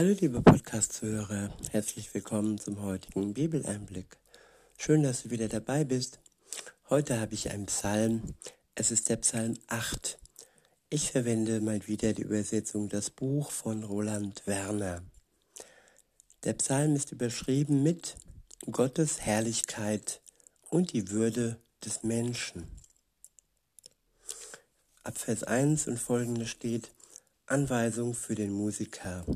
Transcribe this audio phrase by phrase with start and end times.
[0.00, 4.16] Hallo liebe Podcast-Zuhörer, herzlich willkommen zum heutigen Bibeleinblick.
[4.78, 6.20] Schön, dass du wieder dabei bist.
[6.88, 8.22] Heute habe ich einen Psalm.
[8.74, 10.18] Es ist der Psalm 8.
[10.88, 15.02] Ich verwende mal wieder die Übersetzung Das Buch von Roland Werner.
[16.44, 18.16] Der Psalm ist überschrieben mit
[18.70, 20.22] Gottes Herrlichkeit
[20.70, 22.66] und die Würde des Menschen.
[25.04, 26.90] Ab Vers 1 und folgende steht
[27.44, 29.26] Anweisung für den Musiker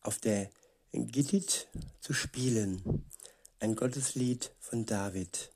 [0.00, 0.50] auf der
[0.92, 1.68] Gittit
[2.00, 3.04] zu spielen.
[3.60, 5.50] Ein Gotteslied von David.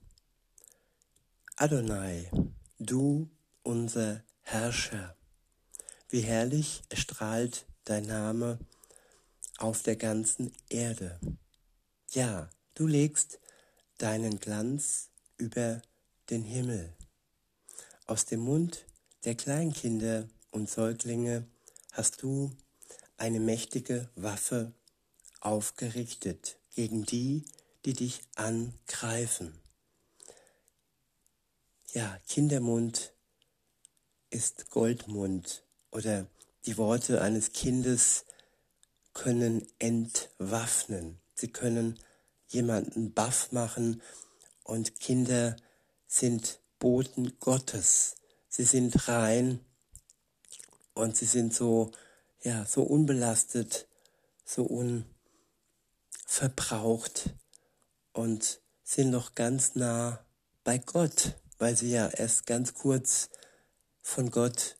[1.56, 2.30] Adonai,
[2.78, 3.30] du
[3.62, 5.16] unser Herrscher,
[6.08, 8.58] wie herrlich erstrahlt dein Name
[9.58, 11.20] auf der ganzen Erde.
[12.10, 13.38] Ja, du legst
[13.98, 15.80] deinen Glanz über
[16.30, 16.92] den Himmel.
[18.06, 18.84] Aus dem Mund
[19.24, 21.46] der Kleinkinder und Säuglinge
[21.92, 22.50] hast du
[23.22, 24.72] eine mächtige Waffe
[25.40, 27.44] aufgerichtet gegen die,
[27.84, 29.54] die dich angreifen.
[31.92, 33.12] Ja, Kindermund
[34.30, 35.62] ist Goldmund
[35.92, 36.26] oder
[36.66, 38.24] die Worte eines Kindes
[39.14, 41.20] können entwaffnen.
[41.34, 42.00] Sie können
[42.48, 44.02] jemanden baff machen
[44.64, 45.54] und Kinder
[46.08, 48.16] sind Boten Gottes.
[48.48, 49.60] Sie sind rein
[50.94, 51.92] und sie sind so
[52.42, 53.88] ja, so unbelastet,
[54.44, 54.64] so
[56.26, 57.30] unverbraucht
[58.12, 60.24] und sind noch ganz nah
[60.64, 63.30] bei Gott, weil sie ja erst ganz kurz
[64.00, 64.76] von Gott,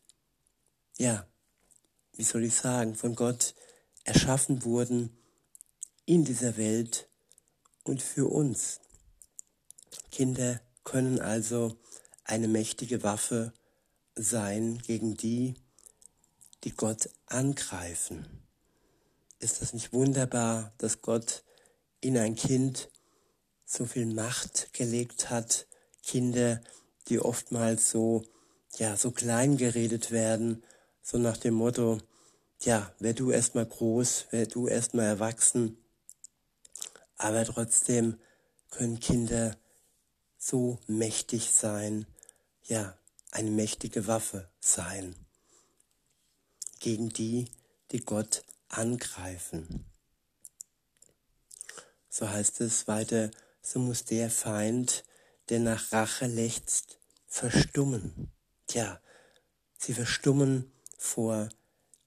[0.99, 1.27] ja,
[2.15, 3.55] wie soll ich sagen, von Gott
[4.05, 5.17] erschaffen wurden
[6.05, 7.09] in dieser Welt
[7.85, 8.81] und für uns.
[10.11, 11.79] Kinder können also
[12.25, 13.53] eine mächtige Waffe
[14.15, 15.55] sein gegen die,
[16.65, 18.27] die Gott angreifen.
[19.39, 21.43] Ist das nicht wunderbar, dass Gott
[22.01, 22.89] in ein Kind
[23.65, 25.67] so viel Macht gelegt hat?
[26.05, 26.61] Kinder,
[27.09, 28.25] die oftmals so,
[28.77, 30.63] ja, so klein geredet werden,
[31.03, 31.98] so nach dem Motto,
[32.61, 35.77] ja, wär du erstmal groß, wär du erstmal erwachsen.
[37.17, 38.19] Aber trotzdem
[38.70, 39.57] können Kinder
[40.39, 42.07] so mächtig sein,
[42.65, 42.97] ja,
[43.31, 45.22] eine mächtige Waffe sein
[46.83, 47.48] gegen die,
[47.93, 49.87] die Gott angreifen.
[52.11, 53.31] So heißt es weiter,
[53.63, 55.05] so muss der Feind,
[55.48, 58.33] der nach Rache lechzt, verstummen.
[58.67, 59.01] Tja,
[59.79, 61.48] sie verstummen vor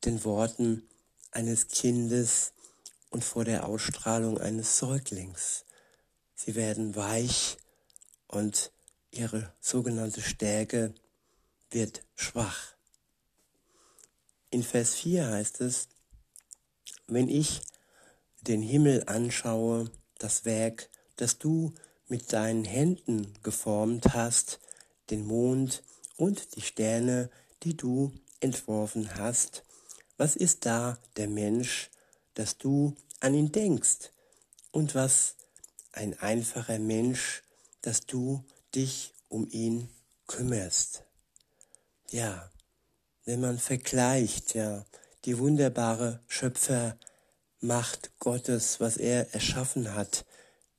[0.03, 0.87] den Worten
[1.31, 2.53] eines Kindes
[3.09, 5.65] und vor der Ausstrahlung eines Säuglings.
[6.35, 7.57] Sie werden weich
[8.27, 8.71] und
[9.09, 10.93] ihre sogenannte Stärke
[11.71, 12.74] wird schwach.
[14.55, 15.89] In Vers 4 heißt es,
[17.07, 17.59] wenn ich
[18.39, 21.73] den Himmel anschaue, das Werk, das du
[22.07, 24.61] mit deinen Händen geformt hast,
[25.09, 25.83] den Mond
[26.15, 27.29] und die Sterne,
[27.63, 29.65] die du entworfen hast,
[30.15, 31.89] was ist da der Mensch,
[32.35, 34.13] dass du an ihn denkst?
[34.71, 35.35] Und was
[35.91, 37.43] ein einfacher Mensch,
[37.81, 38.41] dass du
[38.73, 39.89] dich um ihn
[40.27, 41.03] kümmerst?
[42.09, 42.49] Ja,
[43.25, 44.85] wenn man vergleicht, ja,
[45.25, 50.25] die wunderbare Schöpfermacht Gottes, was er erschaffen hat,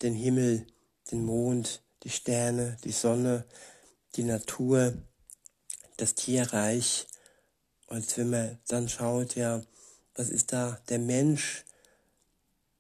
[0.03, 0.67] den Himmel,
[1.11, 3.45] den Mond, die Sterne, die Sonne,
[4.15, 4.95] die Natur,
[5.97, 7.09] das Tierreich.
[7.89, 9.63] Und wenn man dann schaut, ja,
[10.15, 11.65] was ist da der Mensch?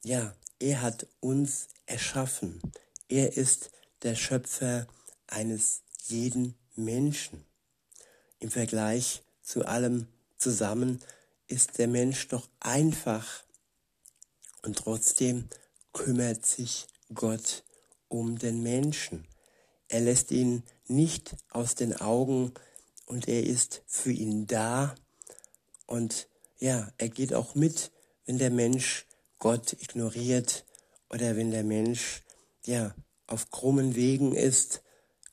[0.04, 2.60] Ja, er hat uns erschaffen.
[3.08, 3.70] Er ist
[4.02, 4.86] der Schöpfer
[5.26, 7.44] eines jeden Menschen.
[8.38, 10.08] Im Vergleich zu allem
[10.38, 11.00] zusammen
[11.46, 13.44] ist der Mensch doch einfach
[14.62, 15.48] und trotzdem
[15.92, 17.62] kümmert sich Gott
[18.08, 19.28] um den Menschen.
[19.88, 22.52] Er lässt ihn nicht aus den Augen
[23.04, 24.96] und er ist für ihn da
[25.86, 26.26] und
[26.58, 27.92] ja, er geht auch mit,
[28.24, 29.06] wenn der Mensch
[29.38, 30.64] Gott ignoriert
[31.08, 32.24] oder wenn der Mensch
[32.64, 32.96] ja
[33.28, 34.82] auf krummen Wegen ist.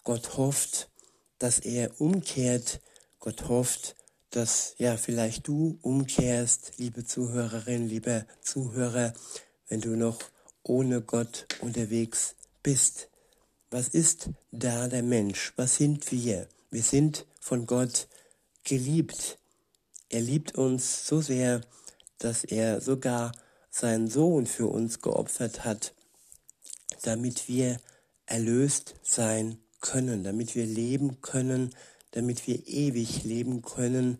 [0.03, 0.91] Gott hofft,
[1.39, 2.79] dass er umkehrt.
[3.19, 3.95] Gott hofft,
[4.33, 9.13] dass ja vielleicht du umkehrst, liebe Zuhörerin, lieber Zuhörer,
[9.69, 10.19] wenn du noch
[10.63, 13.09] ohne Gott unterwegs bist.
[13.69, 15.53] Was ist da der Mensch?
[15.55, 16.47] Was sind wir?
[16.71, 18.07] Wir sind von Gott
[18.63, 19.37] geliebt.
[20.09, 21.61] Er liebt uns so sehr,
[22.17, 23.33] dass er sogar
[23.69, 25.93] seinen Sohn für uns geopfert hat,
[27.03, 27.79] damit wir
[28.25, 31.75] erlöst sein können, damit wir leben können,
[32.13, 34.19] damit wir ewig leben können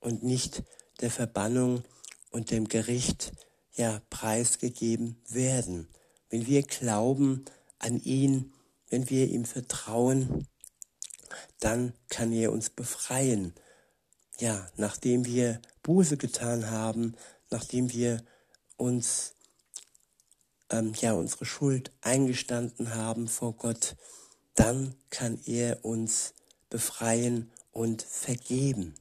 [0.00, 0.62] und nicht
[1.00, 1.82] der Verbannung
[2.30, 3.32] und dem Gericht
[3.74, 5.88] ja preisgegeben werden.
[6.28, 7.44] Wenn wir glauben
[7.78, 8.52] an ihn,
[8.88, 10.46] wenn wir ihm vertrauen,
[11.60, 13.54] dann kann er uns befreien.
[14.38, 17.14] Ja, nachdem wir Buße getan haben,
[17.50, 18.22] nachdem wir
[18.76, 19.34] uns
[20.68, 23.96] ähm, ja unsere Schuld eingestanden haben vor Gott,
[24.54, 26.34] dann kann er uns
[26.70, 28.94] befreien und vergeben.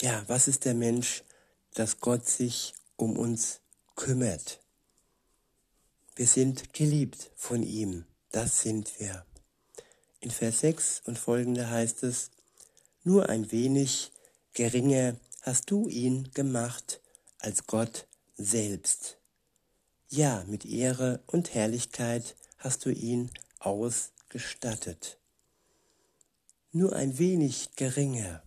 [0.00, 1.24] Ja, was ist der Mensch,
[1.74, 3.60] dass Gott sich um uns
[3.96, 4.60] kümmert?
[6.14, 9.24] Wir sind geliebt von ihm, das sind wir.
[10.20, 12.30] In Vers 6 und folgende heißt es,
[13.02, 14.12] nur ein wenig
[14.52, 17.00] geringer hast du ihn gemacht
[17.38, 19.18] als Gott selbst.
[20.08, 25.18] Ja, mit Ehre und Herrlichkeit hast du ihn ausgestattet.
[26.72, 28.42] Nur ein wenig geringer.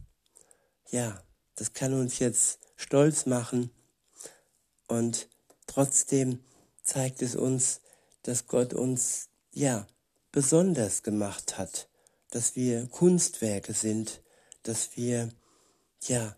[0.90, 1.24] Ja,
[1.56, 3.70] das kann uns jetzt stolz machen
[4.88, 5.30] und
[5.68, 6.44] trotzdem
[6.82, 7.82] zeigt es uns,
[8.24, 9.86] dass Gott uns, ja,
[10.32, 11.88] besonders gemacht hat,
[12.32, 14.22] dass wir Kunstwerke sind,
[14.64, 15.30] dass wir,
[16.02, 16.36] ja,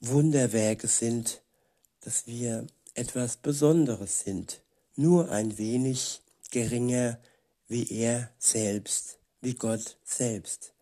[0.00, 1.42] Wunderwerke sind,
[2.00, 4.60] dass wir etwas Besonderes sind,
[4.96, 6.20] nur ein wenig
[6.50, 7.20] geringer
[7.68, 10.72] wie er selbst, wie Gott selbst.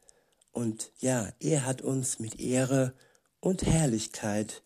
[0.56, 2.94] Und ja, er hat uns mit Ehre
[3.40, 4.62] und Herrlichkeit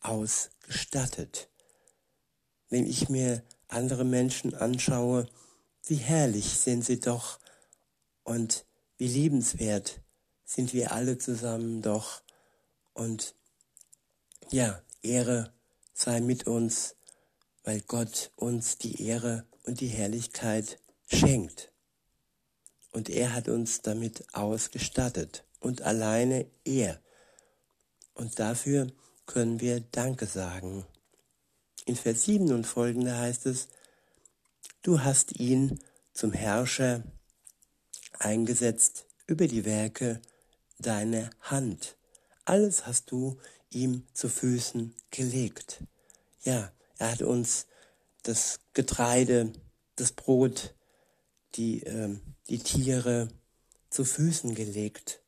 [0.00, 1.50] ausgestattet.
[2.70, 5.28] Wenn ich mir andere Menschen anschaue,
[5.84, 7.38] wie herrlich sind sie doch
[8.24, 8.64] und
[8.96, 10.00] wie liebenswert
[10.46, 12.22] sind wir alle zusammen doch.
[12.94, 13.34] Und
[14.50, 15.52] ja, Ehre
[15.92, 16.96] sei mit uns,
[17.62, 20.78] weil Gott uns die Ehre und die Herrlichkeit
[21.08, 21.70] schenkt.
[22.92, 27.00] Und er hat uns damit ausgestattet und alleine er.
[28.14, 28.88] Und dafür
[29.26, 30.84] können wir Danke sagen.
[31.86, 33.68] In Vers 7 und folgende heißt es,
[34.82, 35.78] du hast ihn
[36.12, 37.04] zum Herrscher
[38.18, 40.20] eingesetzt über die Werke
[40.78, 41.96] deiner Hand.
[42.44, 43.38] Alles hast du
[43.70, 45.84] ihm zu Füßen gelegt.
[46.42, 47.66] Ja, er hat uns
[48.22, 49.52] das Getreide,
[49.96, 50.74] das Brot,
[51.54, 52.16] die, äh,
[52.48, 53.28] die Tiere
[53.90, 55.20] zu Füßen gelegt.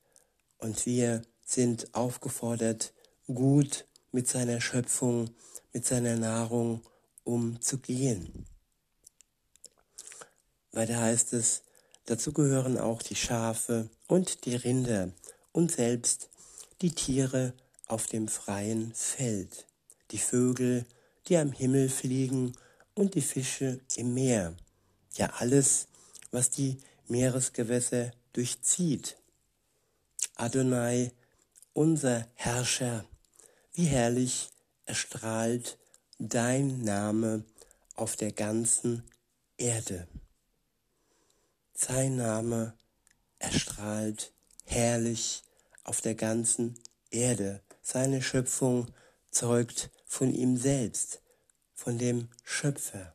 [0.59, 2.93] Und wir sind aufgefordert,
[3.27, 5.31] gut mit seiner Schöpfung,
[5.73, 6.83] mit seiner Nahrung
[7.25, 8.47] umzugehen.
[10.73, 11.63] Weiter heißt es,
[12.07, 15.11] dazu gehören auch die Schafe und die Rinder
[15.53, 16.31] und selbst
[16.81, 17.55] die Tiere
[17.87, 19.67] auf dem freien Feld,
[20.11, 20.87] die Vögel,
[21.29, 22.57] die am Himmel fliegen
[22.95, 24.55] und die Fische im Meer,
[25.15, 25.89] ja alles,
[26.33, 29.17] was die Meeresgewässer durchzieht.
[30.35, 31.13] Adonai,
[31.73, 33.05] unser Herrscher,
[33.75, 34.51] wie herrlich
[34.87, 35.79] erstrahlt
[36.19, 37.45] dein Name
[37.95, 39.05] auf der ganzen
[39.57, 40.09] Erde.
[41.75, 42.75] Sein Name
[43.39, 44.33] erstrahlt
[44.65, 45.43] herrlich
[45.85, 46.79] auf der ganzen
[47.11, 47.61] Erde.
[47.83, 48.87] Seine Schöpfung
[49.31, 51.21] zeugt von ihm selbst,
[51.75, 53.15] von dem Schöpfer.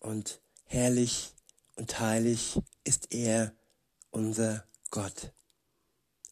[0.00, 1.32] Und herrlich
[1.76, 3.52] und heilig ist er,
[4.10, 5.32] unser Gott.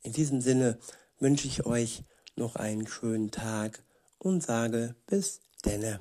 [0.02, 0.78] In diesem Sinne
[1.18, 2.04] wünsche ich euch
[2.36, 3.84] noch einen schönen Tag
[4.18, 6.00] und sage bis denne.